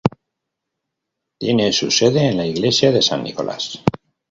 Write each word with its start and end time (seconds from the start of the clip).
Tiene 1.39 1.71
su 1.71 1.91
sede 1.91 2.25
en 2.25 2.37
la 2.37 2.47
iglesia 2.47 2.91
de 2.91 3.03
San 3.03 3.23
Nicolás. 3.23 3.83